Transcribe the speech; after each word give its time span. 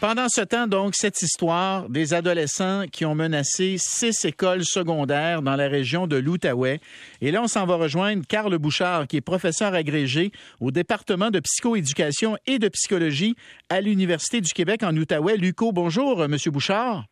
Pendant 0.00 0.30
ce 0.30 0.40
temps, 0.40 0.66
donc, 0.66 0.94
cette 0.96 1.20
histoire 1.20 1.90
des 1.90 2.14
adolescents 2.14 2.84
qui 2.90 3.04
ont 3.04 3.14
menacé 3.14 3.76
six 3.78 4.24
écoles 4.24 4.64
secondaires 4.64 5.42
dans 5.42 5.56
la 5.56 5.68
région 5.68 6.06
de 6.06 6.16
l'Outaouais. 6.16 6.80
Et 7.20 7.30
là, 7.30 7.42
on 7.42 7.48
s'en 7.48 7.66
va 7.66 7.74
rejoindre 7.74 8.22
Carl 8.26 8.56
Bouchard, 8.56 9.06
qui 9.06 9.18
est 9.18 9.20
professeur 9.20 9.74
agrégé 9.74 10.32
au 10.58 10.70
département 10.70 11.30
de 11.30 11.38
psychoéducation 11.40 12.38
et 12.46 12.58
de 12.58 12.68
psychologie 12.68 13.36
à 13.68 13.82
l'Université 13.82 14.40
du 14.40 14.50
Québec 14.54 14.82
en 14.84 14.96
Outaouais. 14.96 15.36
Luco, 15.36 15.70
bonjour, 15.70 16.26
Monsieur 16.28 16.50
Bouchard. 16.50 17.04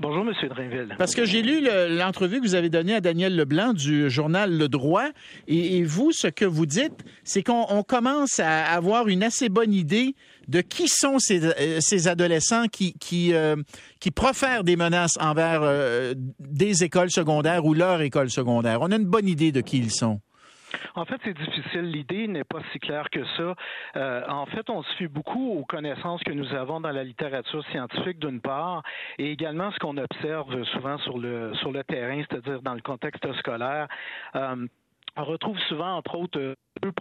Bonjour, 0.00 0.24
M. 0.26 0.48
Drainville. 0.48 0.94
Parce 0.98 1.14
que 1.14 1.24
j'ai 1.24 1.42
lu 1.42 1.66
l'entrevue 1.96 2.40
que 2.40 2.46
vous 2.46 2.56
avez 2.56 2.68
donnée 2.68 2.94
à 2.94 3.00
Daniel 3.00 3.36
Leblanc 3.36 3.72
du 3.72 4.10
journal 4.10 4.56
Le 4.56 4.68
Droit. 4.68 5.08
Et, 5.46 5.82
vous, 5.84 6.10
ce 6.12 6.26
que 6.26 6.44
vous 6.44 6.66
dites, 6.66 7.04
c'est 7.22 7.42
qu'on 7.42 7.82
commence 7.84 8.40
à 8.40 8.64
avoir 8.64 9.06
une 9.08 9.22
assez 9.22 9.48
bonne 9.48 9.72
idée 9.72 10.16
de 10.48 10.60
qui 10.60 10.88
sont 10.88 11.18
ces, 11.18 11.44
euh, 11.44 12.08
adolescents 12.10 12.66
qui, 12.66 12.94
qui, 12.94 13.32
euh, 13.34 13.56
qui 14.00 14.10
profèrent 14.10 14.64
des 14.64 14.76
menaces 14.76 15.16
envers 15.20 15.60
euh, 15.62 16.14
des 16.40 16.82
écoles 16.84 17.10
secondaires 17.10 17.64
ou 17.64 17.72
leur 17.72 18.00
école 18.00 18.30
secondaire. 18.30 18.78
On 18.82 18.90
a 18.90 18.96
une 18.96 19.06
bonne 19.06 19.28
idée 19.28 19.52
de 19.52 19.60
qui 19.60 19.78
ils 19.78 19.92
sont. 19.92 20.20
En 20.94 21.04
fait, 21.04 21.20
c'est 21.24 21.36
difficile. 21.36 21.90
L'idée 21.90 22.28
n'est 22.28 22.44
pas 22.44 22.60
si 22.72 22.78
claire 22.78 23.08
que 23.10 23.24
ça. 23.36 23.54
Euh, 23.96 24.22
en 24.28 24.46
fait, 24.46 24.68
on 24.70 24.82
se 24.82 24.94
fie 24.96 25.06
beaucoup 25.08 25.58
aux 25.58 25.64
connaissances 25.64 26.22
que 26.22 26.32
nous 26.32 26.52
avons 26.54 26.80
dans 26.80 26.90
la 26.90 27.04
littérature 27.04 27.64
scientifique, 27.66 28.18
d'une 28.18 28.40
part, 28.40 28.82
et 29.18 29.30
également 29.30 29.70
ce 29.72 29.78
qu'on 29.78 29.96
observe 29.96 30.64
souvent 30.64 30.98
sur 30.98 31.18
le 31.18 31.54
sur 31.54 31.72
le 31.72 31.84
terrain, 31.84 32.22
c'est-à-dire 32.28 32.62
dans 32.62 32.74
le 32.74 32.82
contexte 32.82 33.30
scolaire. 33.34 33.88
Euh, 34.36 34.66
on 35.16 35.24
retrouve 35.24 35.58
souvent, 35.68 35.96
entre 35.96 36.16
autres, 36.16 36.56
deux 36.82 36.92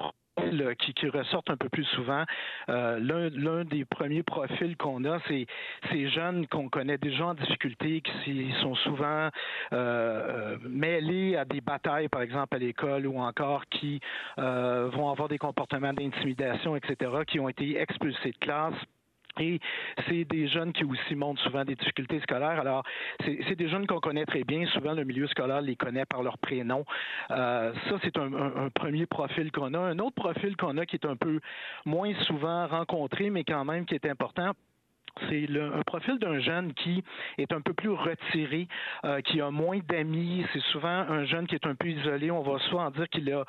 qui, 0.96 1.10
ressortent 1.10 1.50
un 1.50 1.58
peu 1.58 1.70
plus 1.70 1.86
souvent. 1.86 2.24
Euh, 2.70 3.00
L'un 3.00 3.66
des 3.66 3.86
premiers 3.86 4.24
profils 4.24 4.76
qu'on 4.78 5.04
a, 5.06 5.20
c'est 5.28 5.46
ces 5.92 6.10
jeunes 6.10 6.48
qu'on 6.48 6.70
connaît 6.70 6.98
déjà 6.98 7.28
en 7.28 7.34
difficulté, 7.34 8.02
qui 8.02 8.54
sont 8.62 8.76
souvent 8.76 9.28
euh, 9.28 9.30
euh, 9.74 10.58
mêlés 10.68 11.36
à 11.36 11.46
des 11.46 11.62
batailles, 11.62 12.10
par 12.10 12.22
exemple 12.22 12.56
à 12.56 12.60
l'école, 12.60 13.08
ou 13.08 13.20
encore 13.20 13.66
qui 13.68 14.00
vont 14.38 15.10
avoir 15.10 15.28
des 15.28 15.38
comportements 15.38 15.94
d'intimidation, 15.94 16.76
etc., 16.76 17.12
qui 17.28 17.40
ont 17.40 17.50
été 17.50 17.78
expulsés 17.78 18.32
de 18.32 18.38
classe 18.38 18.74
et 19.40 19.60
c'est 20.08 20.26
des 20.26 20.48
jeunes 20.48 20.74
qui 20.74 20.84
aussi 20.84 21.16
montrent 21.16 21.42
souvent 21.42 21.66
des 21.66 21.76
difficultés 21.76 22.20
scolaires. 22.22 22.60
Alors, 22.60 22.84
c'est 23.24 23.56
des 23.56 23.68
jeunes 23.68 23.88
qu'on 23.88 24.00
connaît 24.00 24.26
très 24.26 24.44
bien. 24.44 24.66
Souvent, 24.68 24.94
le 24.94 25.04
milieu 25.04 25.28
scolaire 25.28 25.62
les 25.62 25.76
connaît 25.76 26.06
par 26.06 26.24
leur 26.24 26.38
prénom. 26.38 26.86
Euh, 27.32 27.74
ça, 27.90 27.96
c'est 28.04 28.18
un, 28.18 28.32
un, 28.34 28.70
premier 28.70 29.06
profil 29.06 29.52
qu'on 29.52 29.74
a. 29.74 29.80
Un 29.80 30.00
autre 30.00 30.16
profil 30.16 30.56
qu'on 30.56 30.78
a 30.78 30.86
qui 30.86 30.98
est 30.98 31.06
un 31.06 31.16
peu 31.16 31.40
moins 31.86 32.14
souvent 32.26 32.68
rencontré, 32.68 33.30
mais 33.30 33.44
quand 33.44 33.66
même 33.66 33.86
qui 33.86 33.96
est 33.96 34.06
important 34.06 34.54
c'est 35.30 35.48
un 35.58 35.82
profil 35.84 36.18
d'un 36.20 36.40
jeune 36.40 36.74
qui 36.74 37.04
est 37.38 37.52
un 37.54 37.62
peu 37.62 37.74
plus 37.74 37.90
retiré, 37.90 38.68
euh, 39.06 39.22
qui 39.22 39.42
a 39.42 39.52
moins 39.52 39.80
d'amis. 39.88 40.46
C'est 40.54 40.64
souvent 40.72 40.88
un 40.88 41.26
jeune 41.26 41.48
qui 41.48 41.56
est 41.56 41.66
un 41.66 41.76
peu 41.76 41.88
isolé. 41.88 42.32
On 42.32 42.42
va 42.42 42.60
souvent 42.70 42.90
dire 42.92 43.08
qu'il 43.10 43.32
a 43.32 43.44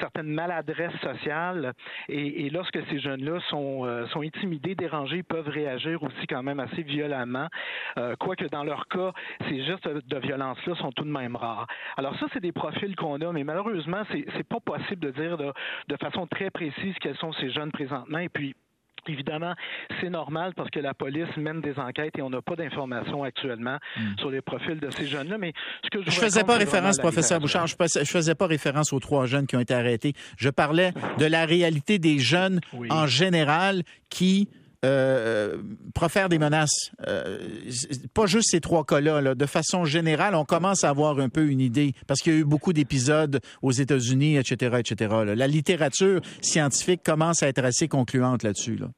certaines 0.00 0.28
maladresses 0.28 0.98
sociales. 1.00 1.72
Et, 2.08 2.50
lorsque 2.50 2.78
ces 2.88 2.98
jeunes-là 2.98 3.40
sont, 3.48 3.84
euh, 3.84 4.06
intimidés, 4.16 4.74
dérangés, 4.74 5.18
ils 5.18 5.24
peuvent 5.24 5.48
réagir 5.48 6.02
aussi 6.02 6.26
quand 6.28 6.42
même 6.42 6.60
assez 6.60 6.82
violemment. 6.82 7.48
Euh, 7.98 8.16
quoique 8.18 8.44
dans 8.46 8.64
leur 8.64 8.88
cas, 8.88 9.12
ces 9.48 9.62
gestes 9.64 9.88
de 9.88 10.18
violence-là 10.18 10.74
sont 10.76 10.92
tout 10.92 11.04
de 11.04 11.10
même 11.10 11.36
rares. 11.36 11.66
Alors 11.96 12.16
ça, 12.18 12.26
c'est 12.32 12.40
des 12.40 12.52
profils 12.52 12.94
qu'on 12.96 13.20
a, 13.20 13.32
mais 13.32 13.44
malheureusement, 13.44 14.02
c'est, 14.10 14.48
pas 14.48 14.60
possible 14.60 15.00
de 15.00 15.10
dire 15.10 15.36
de, 15.36 15.96
façon 16.00 16.26
très 16.26 16.50
précise 16.50 16.94
quels 17.00 17.16
sont 17.16 17.32
ces 17.34 17.50
jeunes 17.50 17.72
présentement. 17.72 18.24
Puis, 18.32 18.54
Évidemment, 19.08 19.54
c'est 20.00 20.10
normal 20.10 20.52
parce 20.54 20.70
que 20.70 20.80
la 20.80 20.94
police 20.94 21.34
mène 21.36 21.60
des 21.60 21.78
enquêtes 21.78 22.16
et 22.18 22.22
on 22.22 22.30
n'a 22.30 22.42
pas 22.42 22.56
d'informations 22.56 23.24
actuellement 23.24 23.78
hmm. 23.96 24.18
sur 24.18 24.30
les 24.30 24.40
profils 24.40 24.78
de 24.78 24.90
ces 24.90 25.06
jeunes-là. 25.06 25.38
Mais 25.38 25.52
ce 25.84 25.90
que 25.90 26.04
je, 26.04 26.10
je 26.10 26.20
faisais 26.20 26.44
pas 26.44 26.56
référence, 26.56 26.98
professeur 26.98 27.40
Bouchard, 27.40 27.66
je, 27.66 27.74
ne 27.80 28.04
faisais 28.04 28.34
pas 28.34 28.46
référence 28.46 28.92
aux 28.92 29.00
trois 29.00 29.26
jeunes 29.26 29.46
qui 29.46 29.56
ont 29.56 29.60
été 29.60 29.74
arrêtés. 29.74 30.12
Je 30.36 30.50
parlais 30.50 30.92
de 31.18 31.24
la 31.24 31.44
réalité 31.46 31.98
des 31.98 32.18
jeunes 32.18 32.60
en 32.90 33.06
général 33.06 33.82
qui 34.10 34.48
euh, 34.84 35.56
profère 35.94 36.28
des 36.28 36.38
menaces. 36.38 36.92
Euh, 37.06 37.38
pas 38.14 38.26
juste 38.26 38.50
ces 38.50 38.60
trois 38.60 38.84
cas-là. 38.84 39.34
De 39.34 39.46
façon 39.46 39.84
générale, 39.84 40.34
on 40.34 40.44
commence 40.44 40.84
à 40.84 40.90
avoir 40.90 41.18
un 41.18 41.28
peu 41.28 41.48
une 41.48 41.60
idée 41.60 41.94
parce 42.06 42.20
qu'il 42.20 42.32
y 42.32 42.36
a 42.36 42.38
eu 42.38 42.44
beaucoup 42.44 42.72
d'épisodes 42.72 43.40
aux 43.62 43.72
États-Unis, 43.72 44.36
etc., 44.36 44.76
etc. 44.78 45.14
La 45.34 45.46
littérature 45.46 46.20
scientifique 46.40 47.02
commence 47.04 47.42
à 47.42 47.48
être 47.48 47.64
assez 47.64 47.88
concluante 47.88 48.42
là-dessus. 48.44 48.76
Là. 48.76 48.88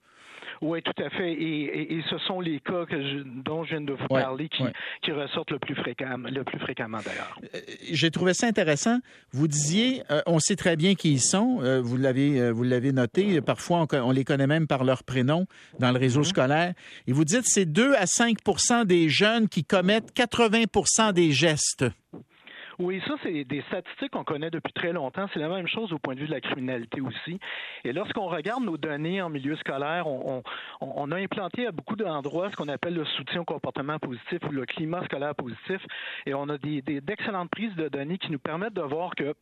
Oui, 0.62 0.82
tout 0.82 1.02
à 1.02 1.08
fait. 1.08 1.32
Et, 1.32 2.02
ce 2.10 2.18
sont 2.18 2.40
les 2.40 2.60
cas 2.60 2.84
que 2.84 3.22
dont 3.42 3.64
je 3.64 3.70
viens 3.70 3.80
de 3.80 3.92
vous 3.92 4.08
parler 4.08 4.48
qui, 4.48 4.62
qui 5.02 5.12
ressortent 5.12 5.50
le 5.50 5.58
plus, 5.58 5.74
fréquemment, 5.74 6.28
le 6.28 6.44
plus 6.44 6.58
fréquemment 6.58 6.98
d'ailleurs. 7.04 7.38
Euh, 7.54 7.58
j'ai 7.90 8.10
trouvé 8.10 8.34
ça 8.34 8.46
intéressant. 8.46 8.98
Vous 9.32 9.48
disiez, 9.48 10.02
euh, 10.10 10.20
on 10.26 10.38
sait 10.38 10.56
très 10.56 10.76
bien 10.76 10.94
qui 10.94 11.12
ils 11.12 11.20
sont. 11.20 11.60
Euh, 11.62 11.80
vous 11.80 11.96
l'avez, 11.96 12.50
vous 12.50 12.62
l'avez 12.62 12.92
noté. 12.92 13.40
Parfois, 13.40 13.86
on, 13.92 14.10
les 14.10 14.24
connaît 14.24 14.46
même 14.46 14.66
par 14.66 14.84
leur 14.84 15.02
prénom 15.02 15.46
dans 15.78 15.92
le 15.92 15.98
réseau 15.98 16.22
mm-hmm. 16.22 16.28
scolaire. 16.28 16.74
Et 17.06 17.12
vous 17.12 17.24
dites, 17.24 17.44
c'est 17.44 17.66
2 17.66 17.94
à 17.94 18.04
5% 18.04 18.84
des 18.84 19.08
jeunes 19.08 19.48
qui 19.48 19.64
commettent 19.64 20.12
80 20.12 21.12
des 21.12 21.32
gestes. 21.32 21.86
Oui, 22.80 23.02
ça, 23.06 23.12
c'est 23.22 23.44
des 23.44 23.60
statistiques 23.68 24.12
qu'on 24.12 24.24
connaît 24.24 24.48
depuis 24.48 24.72
très 24.72 24.90
longtemps. 24.92 25.26
C'est 25.34 25.38
la 25.38 25.50
même 25.50 25.66
chose 25.66 25.92
au 25.92 25.98
point 25.98 26.14
de 26.14 26.20
vue 26.20 26.26
de 26.26 26.32
la 26.32 26.40
criminalité 26.40 27.02
aussi. 27.02 27.38
Et 27.84 27.92
lorsqu'on 27.92 28.26
regarde 28.26 28.64
nos 28.64 28.78
données 28.78 29.20
en 29.20 29.28
milieu 29.28 29.54
scolaire, 29.56 30.06
on, 30.06 30.42
a 31.12 31.16
implanté 31.16 31.66
à 31.66 31.72
beaucoup 31.72 31.94
d'endroits 31.94 32.50
ce 32.50 32.56
qu'on 32.56 32.68
appelle 32.68 32.94
le 32.94 33.04
soutien 33.04 33.42
au 33.42 33.44
comportement 33.44 33.98
positif 33.98 34.38
ou 34.48 34.52
le 34.52 34.64
climat 34.64 35.04
scolaire 35.04 35.34
positif. 35.34 35.86
Et 36.24 36.32
on 36.32 36.48
a 36.48 36.56
des 36.56 36.80
d'excellentes 36.80 37.50
prises 37.50 37.74
de 37.74 37.88
données 37.88 38.16
qui 38.16 38.32
nous 38.32 38.38
permettent 38.38 38.72
de 38.72 38.80
voir 38.80 39.14
que 39.14 39.34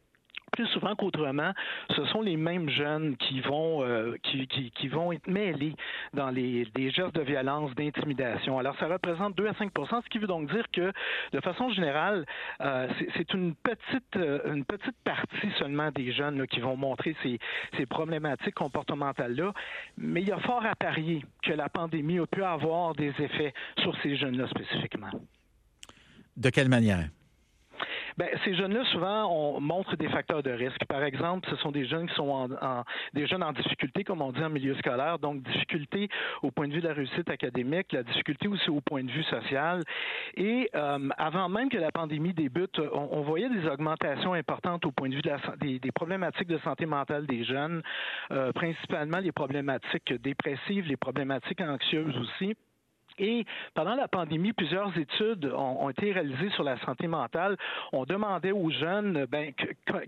plus 0.52 0.66
souvent 0.68 0.94
qu'autrement, 0.96 1.52
ce 1.94 2.04
sont 2.06 2.20
les 2.20 2.36
mêmes 2.36 2.68
jeunes 2.68 3.16
qui 3.16 3.40
vont 3.40 3.84
euh, 3.84 4.16
qui, 4.22 4.46
qui, 4.46 4.88
vont 4.88 5.12
être 5.12 5.28
mêlés 5.28 5.74
dans 6.14 6.30
les 6.30 6.66
des 6.74 6.90
gestes 6.90 7.14
de 7.14 7.22
violence, 7.22 7.74
d'intimidation. 7.74 8.58
Alors 8.58 8.76
ça 8.78 8.88
représente 8.88 9.36
2 9.36 9.46
à 9.46 9.54
5 9.54 9.70
ce 9.76 10.08
qui 10.08 10.18
veut 10.18 10.26
donc 10.26 10.50
dire 10.50 10.64
que 10.72 10.92
de 11.32 11.40
façon 11.40 11.70
générale, 11.70 12.26
euh, 12.60 12.88
c'est 13.16 13.32
une 13.34 13.54
petite 13.54 14.16
euh, 14.16 14.52
une 14.52 14.64
petite 14.64 14.96
partie 15.04 15.50
seulement 15.58 15.90
des 15.90 16.12
jeunes 16.12 16.46
qui 16.46 16.60
vont 16.60 16.76
montrer 16.76 17.14
ces, 17.22 17.38
ces 17.76 17.86
problématiques 17.86 18.54
comportementales 18.54 19.34
là, 19.34 19.52
mais 19.96 20.22
il 20.22 20.28
y 20.28 20.32
a 20.32 20.38
fort 20.38 20.64
à 20.64 20.74
parier 20.74 21.24
que 21.42 21.52
la 21.52 21.68
pandémie 21.68 22.18
a 22.18 22.26
pu 22.26 22.42
avoir 22.42 22.94
des 22.94 23.12
effets 23.18 23.52
sur 23.80 23.96
ces 24.02 24.16
jeunes 24.16 24.36
là 24.36 24.48
spécifiquement. 24.48 25.10
De 26.36 26.50
quelle 26.50 26.68
manière? 26.68 27.08
Ben, 28.18 28.28
ces 28.44 28.52
jeunes-là, 28.54 28.84
souvent, 28.86 29.32
on 29.32 29.60
montre 29.60 29.96
des 29.96 30.08
facteurs 30.08 30.42
de 30.42 30.50
risque. 30.50 30.84
Par 30.86 31.04
exemple, 31.04 31.48
ce 31.48 31.54
sont 31.56 31.70
des 31.70 31.86
jeunes 31.86 32.08
qui 32.08 32.14
sont 32.16 32.28
en, 32.28 32.82
des 33.14 33.28
jeunes 33.28 33.44
en 33.44 33.52
difficulté, 33.52 34.02
comme 34.02 34.22
on 34.22 34.32
dit 34.32 34.42
en 34.42 34.50
milieu 34.50 34.74
scolaire, 34.74 35.20
donc 35.20 35.40
difficulté 35.44 36.08
au 36.42 36.50
point 36.50 36.66
de 36.66 36.72
vue 36.72 36.80
de 36.80 36.88
la 36.88 36.94
réussite 36.94 37.30
académique, 37.30 37.92
la 37.92 38.02
difficulté 38.02 38.48
aussi 38.48 38.70
au 38.70 38.80
point 38.80 39.04
de 39.04 39.10
vue 39.12 39.22
social. 39.22 39.84
Et 40.36 40.68
euh, 40.74 41.08
avant 41.16 41.48
même 41.48 41.68
que 41.68 41.78
la 41.78 41.92
pandémie 41.92 42.34
débute, 42.34 42.80
on, 42.92 43.22
voyait 43.22 43.50
des 43.50 43.68
augmentations 43.68 44.32
importantes 44.32 44.84
au 44.84 44.90
point 44.90 45.08
de 45.08 45.14
vue 45.14 45.22
de 45.22 45.30
la, 45.30 45.38
des, 45.60 45.78
des 45.78 45.92
problématiques 45.92 46.48
de 46.48 46.58
santé 46.58 46.86
mentale 46.86 47.24
des 47.24 47.44
jeunes, 47.44 47.82
euh, 48.32 48.50
principalement 48.52 49.18
les 49.18 49.30
problématiques 49.30 50.12
dépressives, 50.20 50.86
les 50.88 50.96
problématiques 50.96 51.60
anxieuses 51.60 52.16
aussi. 52.16 52.56
Et 53.18 53.44
pendant 53.74 53.94
la 53.94 54.08
pandémie, 54.08 54.52
plusieurs 54.52 54.96
études 54.96 55.46
ont, 55.46 55.90
été 55.90 56.12
réalisées 56.12 56.50
sur 56.50 56.62
la 56.62 56.78
santé 56.80 57.06
mentale. 57.06 57.56
On 57.92 58.04
demandait 58.04 58.52
aux 58.52 58.70
jeunes, 58.70 59.26
ben, 59.26 59.52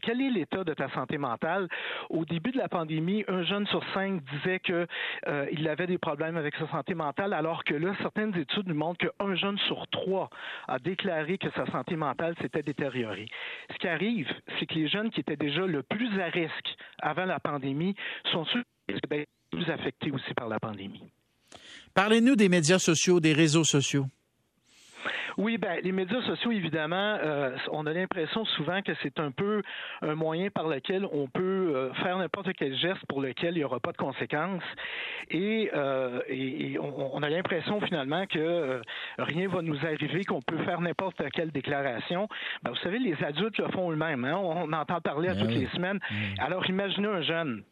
quel 0.03 0.21
est 0.21 0.31
l'état 0.31 0.65
de 0.65 0.75
ta 0.75 0.89
santé 0.91 1.19
mentale? 1.19 1.69
Au 2.09 2.25
début 2.25 2.53
de 2.53 2.59
la 2.59 2.69
pandémie, 2.69 3.25
un 3.29 3.43
jeune 3.43 3.67
sur 3.67 3.83
cinq 3.95 4.23
disait 4.25 4.61
qu'il 4.61 4.87
euh, 5.29 5.71
avait 5.71 5.87
des 5.87 5.99
problèmes 5.99 6.37
avec 6.37 6.55
sa 6.57 6.69
santé 6.69 6.95
mentale, 6.95 7.33
alors 7.33 7.65
que 7.65 7.75
là, 7.75 7.95
certaines 8.01 8.37
études 8.37 8.69
nous 8.69 8.75
montrent 8.75 9.07
qu'un 9.07 9.35
jeune 9.35 9.59
sur 9.59 9.87
trois 9.89 10.31
a 10.69 10.79
déclaré 10.79 11.39
que 11.39 11.51
sa 11.51 11.67
santé 11.67 11.97
mentale 11.97 12.35
s'était 12.41 12.63
détériorée. 12.63 13.29
Ce 13.73 13.79
qui 13.79 13.89
arrive, 13.89 14.29
c'est 14.59 14.67
que 14.67 14.75
les 14.75 14.89
jeunes 14.89 15.11
qui 15.11 15.21
étaient 15.21 15.37
déjà 15.37 15.67
le 15.67 15.83
plus 15.83 16.21
à 16.21 16.27
risque 16.27 16.77
avant 17.01 17.25
la 17.25 17.41
pandémie 17.41 17.95
sont 18.33 18.45
ceux 18.47 18.63
qui 18.89 18.95
sont 18.95 19.25
plus 19.51 19.71
affectés 19.71 20.11
aussi 20.11 20.35
par 20.35 20.49
la 20.49 20.59
pandémie. 20.59 21.11
Parlez-nous 21.95 22.37
des 22.37 22.49
médias 22.49 22.79
sociaux, 22.79 23.21
des 23.21 23.33
réseaux 23.33 23.65
sociaux. 23.65 24.07
Oui, 25.41 25.59
ben 25.59 25.81
les 25.83 25.93
médias 25.93 26.21
sociaux, 26.23 26.51
évidemment, 26.51 27.17
euh, 27.23 27.57
on 27.73 27.87
a 27.87 27.93
l'impression 27.95 28.45
souvent 28.45 28.83
que 28.83 28.93
c'est 29.03 29.19
un 29.19 29.31
peu 29.31 29.63
un 30.03 30.15
moyen 30.15 30.51
par 30.51 30.69
lequel 30.69 31.07
on 31.13 31.29
peut 31.29 31.73
euh, 31.75 31.95
faire 31.95 32.19
n'importe 32.19 32.53
quel 32.59 32.77
geste 32.77 33.01
pour 33.09 33.23
lequel 33.23 33.55
il 33.55 33.59
n'y 33.59 33.65
aura 33.65 33.81
pas 33.81 33.93
de 33.93 33.97
conséquences. 33.97 34.63
Et, 35.31 35.71
euh, 35.75 36.21
on, 36.79 37.23
a 37.23 37.29
l'impression 37.31 37.81
finalement 37.81 38.27
que 38.27 38.83
rien 39.19 39.49
va 39.49 39.63
nous 39.63 39.79
arriver, 39.79 40.25
qu'on 40.25 40.43
peut 40.43 40.63
faire 40.65 40.83
n'importe 40.83 41.23
quelle 41.33 41.53
déclaration. 41.53 42.29
Ben, 42.63 42.73
vous 42.73 42.81
savez, 42.83 42.99
les 42.99 43.17
adultes 43.25 43.57
le 43.59 43.69
font 43.69 43.91
eux-mêmes. 43.91 44.25
Hein. 44.25 44.37
On 44.37 44.73
entend 44.73 45.01
parler 45.01 45.31
à 45.31 45.35
ben 45.35 45.41
toutes 45.41 45.55
les 45.55 45.69
semaines. 45.69 46.01
Alors 46.39 46.69
imaginez 46.69 47.09
un 47.09 47.23
jeune 47.23 47.63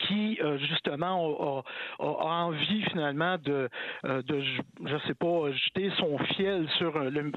qui 0.00 0.38
justement 0.68 1.62
a, 1.98 2.04
envie 2.04 2.82
finalement 2.84 3.36
de, 3.38 3.68
de 4.04 4.42
je 4.84 4.96
sais 5.06 5.14
pas, 5.14 5.50
jeter 5.52 5.90
son 5.98 6.18
fiel 6.18 6.68
sur 6.78 6.92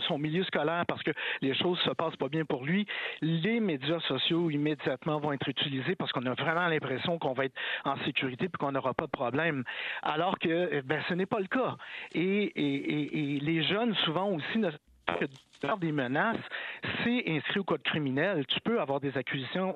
son 0.07 0.17
milieu 0.17 0.43
scolaire 0.43 0.85
parce 0.87 1.03
que 1.03 1.11
les 1.41 1.53
choses 1.55 1.79
se 1.79 1.91
passent 1.91 2.15
pas 2.15 2.29
bien 2.29 2.45
pour 2.45 2.63
lui, 2.63 2.85
les 3.21 3.59
médias 3.59 3.99
sociaux 4.01 4.49
immédiatement 4.49 5.19
vont 5.19 5.33
être 5.33 5.47
utilisés 5.47 5.95
parce 5.95 6.11
qu'on 6.11 6.25
a 6.25 6.33
vraiment 6.33 6.67
l'impression 6.67 7.19
qu'on 7.19 7.33
va 7.33 7.45
être 7.45 7.55
en 7.85 7.97
sécurité 8.05 8.49
puis 8.49 8.59
qu'on 8.59 8.71
n'aura 8.71 8.93
pas 8.93 9.05
de 9.05 9.11
problème. 9.11 9.63
Alors 10.01 10.37
que 10.39 10.69
eh 10.71 10.81
ben, 10.81 11.01
ce 11.09 11.13
n'est 11.13 11.25
pas 11.25 11.39
le 11.39 11.47
cas. 11.47 11.75
Et, 12.13 12.21
et, 12.21 13.35
et, 13.35 13.39
les 13.39 13.63
jeunes, 13.63 13.95
souvent 14.05 14.29
aussi, 14.29 14.61
que 15.05 15.25
faire 15.61 15.77
des 15.77 15.91
menaces, 15.91 16.37
c'est 17.03 17.23
inscrit 17.27 17.59
au 17.59 17.63
code 17.63 17.83
criminel. 17.83 18.45
Tu 18.47 18.59
peux 18.61 18.79
avoir 18.79 18.99
des 18.99 19.15
accusations 19.17 19.73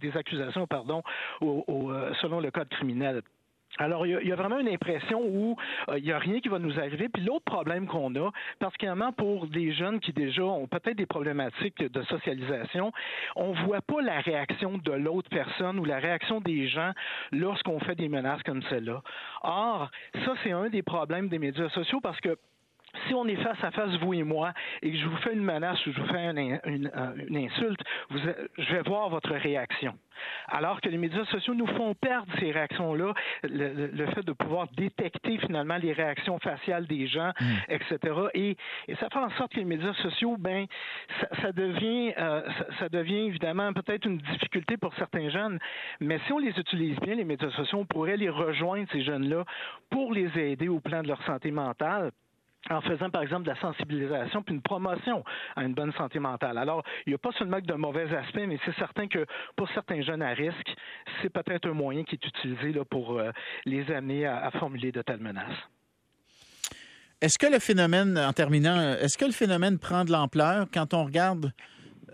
des 0.00 0.16
accusations, 0.16 0.66
pardon, 0.66 1.02
euh, 1.42 2.12
selon 2.20 2.40
le 2.40 2.50
code 2.50 2.68
criminel. 2.68 3.22
Alors, 3.78 4.06
il 4.06 4.28
y, 4.28 4.32
a, 4.32 4.36
vraiment 4.36 4.58
une 4.58 4.68
impression 4.68 5.22
où 5.24 5.56
euh, 5.88 5.98
il 5.98 6.04
n'y 6.04 6.12
a 6.12 6.18
rien 6.18 6.40
qui 6.40 6.48
va 6.48 6.58
nous 6.58 6.78
arriver. 6.78 7.08
Puis 7.08 7.22
l'autre 7.22 7.44
problème 7.44 7.86
qu'on 7.86 8.14
a, 8.16 8.30
particulièrement 8.58 9.12
pour 9.12 9.46
des 9.46 9.72
jeunes 9.72 9.98
qui 9.98 10.12
déjà 10.12 10.44
ont 10.44 10.66
peut-être 10.66 10.96
des 10.96 11.06
problématiques 11.06 11.82
de 11.82 12.02
socialisation, 12.02 12.92
on 13.34 13.52
voit 13.64 13.80
pas 13.80 14.02
la 14.02 14.20
réaction 14.20 14.76
de 14.76 14.92
l'autre 14.92 15.30
personne 15.30 15.78
ou 15.78 15.86
la 15.86 15.98
réaction 15.98 16.42
des 16.42 16.68
gens 16.68 16.92
lorsqu'on 17.32 17.80
fait 17.80 17.94
des 17.94 18.08
menaces 18.08 18.42
comme 18.42 18.62
celle-là. 18.64 19.02
Or, 19.42 19.90
ça, 20.24 20.34
c'est 20.44 20.52
un 20.52 20.68
des 20.68 20.82
problèmes 20.82 21.28
des 21.28 21.38
médias 21.38 21.70
sociaux 21.70 22.00
parce 22.02 22.20
que 22.20 22.36
si 23.06 23.14
on 23.14 23.26
est 23.26 23.36
face 23.36 23.62
à 23.62 23.70
face, 23.70 23.94
vous 24.00 24.14
et 24.14 24.22
moi, 24.22 24.52
et 24.82 24.90
que 24.90 24.96
je 24.96 25.06
vous 25.06 25.16
fais 25.18 25.32
une 25.32 25.44
menace 25.44 25.84
ou 25.86 25.92
je 25.92 26.00
vous 26.00 26.08
fais 26.08 26.24
une, 26.24 26.60
une, 26.64 26.90
une 27.28 27.36
insulte, 27.36 27.80
vous, 28.10 28.18
je 28.58 28.74
vais 28.74 28.82
voir 28.82 29.08
votre 29.08 29.32
réaction. 29.32 29.94
Alors 30.48 30.80
que 30.80 30.88
les 30.88 30.98
médias 30.98 31.24
sociaux 31.26 31.54
nous 31.54 31.66
font 31.66 31.94
perdre 31.94 32.30
ces 32.38 32.50
réactions-là, 32.50 33.14
le, 33.44 34.06
fait 34.14 34.22
de 34.22 34.32
pouvoir 34.32 34.68
détecter 34.76 35.38
finalement 35.38 35.76
les 35.76 35.92
réactions 35.92 36.38
faciales 36.38 36.86
des 36.86 37.06
gens, 37.06 37.32
mm. 37.40 37.44
etc. 37.68 37.98
Et, 38.34 38.56
et, 38.88 38.94
ça 38.96 39.08
fait 39.10 39.18
en 39.18 39.30
sorte 39.30 39.52
que 39.52 39.58
les 39.58 39.64
médias 39.64 39.94
sociaux, 39.94 40.36
ben, 40.38 40.66
ça, 41.20 41.28
ça 41.42 41.52
devient, 41.52 42.12
euh, 42.18 42.42
ça, 42.58 42.66
ça, 42.78 42.88
devient 42.88 43.26
évidemment 43.26 43.72
peut-être 43.72 44.06
une 44.06 44.18
difficulté 44.18 44.76
pour 44.76 44.94
certains 44.94 45.28
jeunes, 45.30 45.58
mais 46.00 46.18
si 46.26 46.32
on 46.32 46.38
les 46.38 46.58
utilise 46.58 46.98
bien, 47.00 47.14
les 47.14 47.24
médias 47.24 47.50
sociaux, 47.50 47.78
on 47.78 47.86
pourrait 47.86 48.16
les 48.16 48.30
rejoindre, 48.30 48.88
ces 48.92 49.02
jeunes-là, 49.02 49.44
pour 49.90 50.12
les 50.12 50.38
aider 50.38 50.68
au 50.68 50.80
plan 50.80 51.02
de 51.02 51.08
leur 51.08 51.22
santé 51.24 51.50
mentale 51.50 52.10
en 52.70 52.80
faisant 52.80 53.10
par 53.10 53.22
exemple 53.22 53.44
de 53.44 53.50
la 53.50 53.60
sensibilisation 53.60 54.42
puis 54.42 54.54
une 54.54 54.62
promotion 54.62 55.24
à 55.56 55.64
une 55.64 55.74
bonne 55.74 55.92
santé 55.94 56.18
mentale. 56.18 56.58
Alors, 56.58 56.82
il 57.06 57.10
n'y 57.10 57.14
a 57.14 57.18
pas 57.18 57.32
seulement 57.32 57.60
de 57.60 57.74
mauvais 57.74 58.14
aspects, 58.14 58.44
mais 58.46 58.58
c'est 58.64 58.74
certain 58.76 59.08
que 59.08 59.26
pour 59.56 59.68
certains 59.70 60.02
jeunes 60.02 60.22
à 60.22 60.30
risque, 60.30 60.74
c'est 61.20 61.30
peut-être 61.30 61.68
un 61.68 61.74
moyen 61.74 62.04
qui 62.04 62.14
est 62.16 62.26
utilisé 62.26 62.72
pour 62.90 63.18
euh, 63.18 63.30
les 63.64 63.90
amener 63.92 64.26
à, 64.26 64.46
à 64.46 64.50
formuler 64.52 64.92
de 64.92 65.02
telles 65.02 65.20
menaces. 65.20 65.58
Est-ce 67.20 67.38
que 67.38 67.46
le 67.46 67.60
phénomène, 67.60 68.18
en 68.18 68.32
terminant, 68.32 68.94
est-ce 68.94 69.16
que 69.16 69.24
le 69.24 69.32
phénomène 69.32 69.78
prend 69.78 70.04
de 70.04 70.10
l'ampleur 70.10 70.66
quand 70.72 70.92
on 70.92 71.04
regarde 71.04 71.52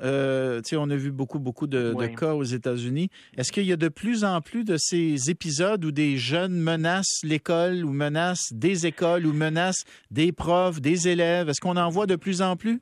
euh, 0.02 0.60
on 0.72 0.90
a 0.90 0.96
vu 0.96 1.10
beaucoup, 1.10 1.38
beaucoup 1.38 1.66
de, 1.66 1.94
cas 2.18 2.34
aux 2.34 2.44
États-Unis. 2.44 3.10
Est-ce 3.36 3.52
qu'il 3.52 3.64
y 3.64 3.72
a 3.72 3.76
de 3.76 3.88
plus 3.88 4.24
en 4.24 4.40
plus 4.40 4.64
de 4.64 4.76
ces 4.78 5.30
épisodes 5.30 5.84
où 5.84 5.92
des 5.92 6.16
jeunes 6.16 6.54
menacent 6.54 7.20
l'école 7.22 7.84
ou 7.84 7.92
menacent 7.92 8.52
des 8.52 8.86
écoles 8.86 9.26
ou 9.26 9.32
menacent 9.32 9.84
des 10.10 10.32
profs, 10.32 10.80
des 10.80 11.08
élèves? 11.08 11.48
Est-ce 11.48 11.60
qu'on 11.60 11.76
en 11.76 11.88
voit 11.88 12.06
de 12.06 12.16
plus 12.16 12.42
en 12.42 12.56
plus? 12.56 12.80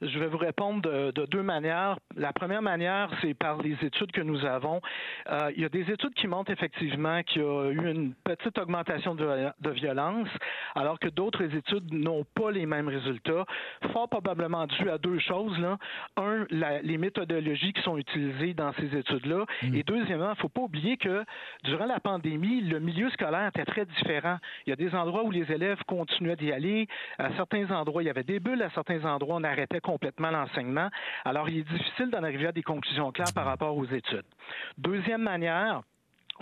Je 0.00 0.18
vais 0.18 0.26
vous 0.26 0.38
répondre 0.38 0.82
de, 0.82 1.26
deux 1.26 1.42
manières. 1.42 1.98
La 2.16 2.32
première 2.32 2.62
manière, 2.62 3.10
c'est 3.20 3.34
par 3.34 3.60
les 3.60 3.76
études 3.82 4.12
que 4.12 4.20
nous 4.20 4.44
avons. 4.44 4.80
Euh, 5.30 5.50
il 5.56 5.62
y 5.62 5.64
a 5.64 5.68
des 5.68 5.90
études 5.90 6.14
qui 6.14 6.28
montrent 6.28 6.50
effectivement 6.50 7.22
qu'il 7.22 7.42
y 7.42 7.44
a 7.44 7.70
eu 7.70 7.90
une 7.90 8.14
petite 8.14 8.56
augmentation 8.58 9.14
de, 9.14 9.48
de 9.60 9.70
violence, 9.70 10.28
alors 10.74 10.98
que 10.98 11.08
d'autres 11.08 11.42
études 11.42 11.92
n'ont 11.92 12.24
pas 12.34 12.50
les 12.50 12.66
mêmes 12.66 12.88
résultats, 12.88 13.44
fort 13.92 14.08
probablement 14.08 14.66
dû 14.66 14.88
à 14.88 14.98
deux 14.98 15.18
choses. 15.18 15.58
Là. 15.58 15.78
Un, 16.16 16.46
la, 16.50 16.80
les 16.82 16.98
méthodologies 16.98 17.72
qui 17.72 17.82
sont 17.82 17.98
utilisées 17.98 18.54
dans 18.54 18.72
ces 18.74 18.96
études-là. 18.96 19.44
Mm. 19.62 19.74
Et 19.74 19.82
deuxièmement, 19.82 20.28
il 20.28 20.30
ne 20.30 20.42
faut 20.42 20.48
pas 20.48 20.62
oublier 20.62 20.96
que 20.96 21.24
durant 21.64 21.86
la 21.86 22.00
pandémie, 22.00 22.60
le 22.60 22.78
milieu 22.78 23.10
scolaire 23.10 23.48
était 23.48 23.64
très 23.64 23.84
différent. 23.84 24.38
Il 24.66 24.70
y 24.70 24.72
a 24.72 24.76
des 24.76 24.94
endroits 24.94 25.24
où 25.24 25.30
les 25.30 25.50
élèves 25.50 25.82
continuaient 25.86 26.36
d'y 26.36 26.52
aller. 26.52 26.86
À 27.18 27.32
certains 27.36 27.68
endroits, 27.70 28.02
il 28.02 28.06
y 28.06 28.10
avait 28.10 28.22
des 28.22 28.40
bulles. 28.40 28.62
À 28.62 28.70
certains 28.70 29.04
endroits, 29.04 29.36
on 29.36 29.44
arrêtait 29.44 29.80
complètement 29.88 30.30
l'enseignement. 30.30 30.90
Alors, 31.24 31.48
il 31.48 31.60
est 31.60 31.62
difficile 31.62 32.10
d'en 32.10 32.22
arriver 32.22 32.48
à 32.48 32.52
des 32.52 32.62
conclusions 32.62 33.10
claires 33.10 33.32
par 33.34 33.46
rapport 33.46 33.74
aux 33.74 33.86
études. 33.86 34.26
Deuxième 34.76 35.22
manière, 35.22 35.80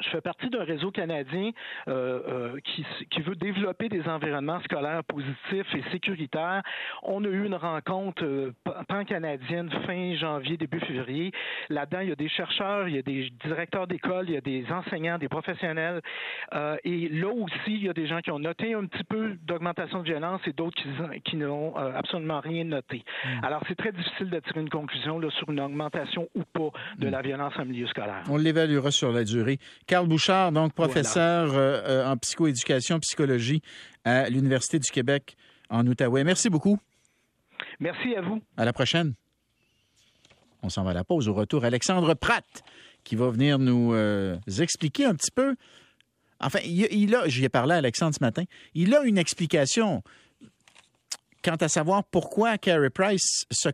je 0.02 0.08
fais 0.10 0.20
partie 0.20 0.50
d'un 0.50 0.64
réseau 0.64 0.90
canadien 0.90 1.50
euh, 1.88 2.20
euh, 2.28 2.60
qui, 2.64 2.84
qui, 3.10 3.20
veut 3.22 3.34
développer 3.34 3.88
des 3.88 4.06
environnements 4.08 4.60
scolaires 4.60 5.02
positifs 5.04 5.74
et 5.74 5.82
sécuritaires. 5.90 6.62
On 7.02 7.24
a 7.24 7.28
eu 7.28 7.46
une 7.46 7.54
rencontre 7.54 8.24
euh, 8.24 8.52
pan-canadienne 8.88 9.70
fin 9.86 10.14
janvier, 10.16 10.56
début 10.56 10.80
février. 10.80 11.32
Là-dedans, 11.68 12.00
il 12.00 12.08
y 12.10 12.12
a 12.12 12.16
des 12.16 12.28
chercheurs, 12.28 12.88
il 12.88 12.96
y 12.96 12.98
a 12.98 13.02
des 13.02 13.30
directeurs 13.44 13.86
d'école, 13.86 14.26
il 14.28 14.34
y 14.34 14.36
a 14.36 14.40
des 14.40 14.66
enseignants, 14.70 15.18
des 15.18 15.28
professionnels. 15.28 16.00
Et 16.84 17.08
là 17.08 17.28
aussi, 17.28 17.54
il 17.68 17.84
y 17.84 17.88
a 17.88 17.92
des 17.92 18.06
gens 18.06 18.20
qui 18.20 18.30
ont 18.30 18.38
noté 18.38 18.74
un 18.74 18.86
petit 18.86 19.04
peu 19.04 19.36
d'augmentation 19.44 20.00
de 20.00 20.04
violence 20.04 20.40
et 20.46 20.52
d'autres 20.52 20.76
qui, 20.76 20.88
qui 21.24 21.36
n'ont 21.36 21.74
absolument 21.76 22.40
rien 22.40 22.64
noté. 22.64 23.04
Hmm. 23.24 23.44
Alors, 23.44 23.62
c'est 23.68 23.76
très 23.76 23.92
difficile 23.92 24.30
de 24.30 24.40
tirer 24.40 24.60
une 24.60 24.70
conclusion 24.70 25.18
là, 25.18 25.30
sur 25.30 25.50
une 25.50 25.60
augmentation 25.60 26.28
ou 26.34 26.42
pas 26.44 26.70
de 26.98 27.08
hmm. 27.08 27.10
la 27.10 27.22
violence 27.22 27.52
en 27.58 27.64
milieu 27.64 27.86
scolaire. 27.86 28.22
On 28.28 28.36
l'évaluera 28.36 28.90
sur 28.90 29.12
la 29.12 29.24
durée. 29.24 29.58
Carl 29.86 30.06
Bouchard, 30.08 30.52
donc 30.52 30.72
professeur 30.72 31.54
euh, 31.54 31.82
euh, 31.86 32.06
en 32.06 32.16
psychoéducation, 32.16 32.98
psychologie 33.00 33.62
à 34.04 34.28
l'Université 34.28 34.78
du 34.78 34.90
Québec 34.90 35.36
en 35.70 35.86
Outaouais. 35.86 36.24
Merci 36.24 36.50
beaucoup. 36.50 36.78
Merci 37.80 38.14
à 38.16 38.20
vous. 38.20 38.42
À 38.56 38.64
la 38.64 38.72
prochaine. 38.72 39.14
On 40.62 40.68
s'en 40.68 40.82
va 40.82 40.90
à 40.90 40.94
la 40.94 41.04
pause. 41.04 41.28
Au 41.28 41.34
retour, 41.34 41.64
Alexandre 41.64 42.14
Pratt 42.14 42.44
qui 43.04 43.14
va 43.14 43.30
venir 43.30 43.58
nous 43.60 43.94
euh, 43.94 44.36
expliquer 44.58 45.04
un 45.04 45.14
petit 45.14 45.30
peu. 45.30 45.54
Enfin, 46.40 46.58
il, 46.64 46.88
il 46.90 47.14
a, 47.14 47.28
j'y 47.28 47.44
ai 47.44 47.48
parlé 47.48 47.74
à 47.74 47.76
Alexandre 47.76 48.14
ce 48.14 48.22
matin, 48.22 48.42
il 48.74 48.94
a 48.94 49.04
une 49.04 49.16
explication 49.16 50.02
quant 51.46 51.54
à 51.54 51.68
savoir 51.68 52.02
pourquoi 52.02 52.58
Carey 52.58 52.90
Price 52.90 53.46
se, 53.52 53.68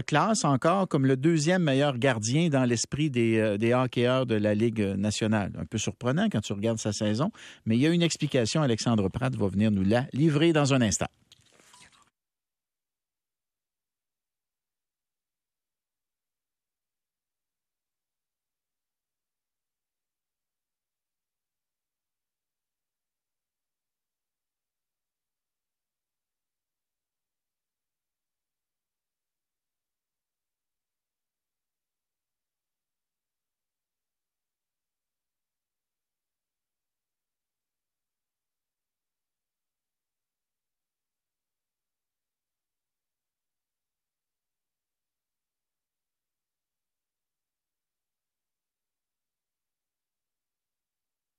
classe 0.00 0.44
encore 0.44 0.86
comme 0.88 1.06
le 1.06 1.16
deuxième 1.16 1.62
meilleur 1.62 1.96
gardien 1.96 2.50
dans 2.50 2.64
l'esprit 2.64 3.08
des, 3.08 3.38
euh, 3.38 3.56
des 3.56 3.72
hockeyeurs 3.72 4.26
de 4.26 4.34
la 4.34 4.54
Ligue 4.54 4.82
nationale. 4.98 5.50
Un 5.58 5.64
peu 5.64 5.78
surprenant 5.78 6.28
quand 6.30 6.42
tu 6.42 6.52
regardes 6.52 6.78
sa 6.78 6.92
saison, 6.92 7.30
mais 7.64 7.76
il 7.76 7.80
y 7.80 7.86
a 7.86 7.90
une 7.90 8.02
explication. 8.02 8.60
Alexandre 8.60 9.08
Pratt 9.08 9.34
va 9.34 9.48
venir 9.48 9.70
nous 9.70 9.84
la 9.84 10.04
livrer 10.12 10.52
dans 10.52 10.74
un 10.74 10.82
instant. 10.82 11.06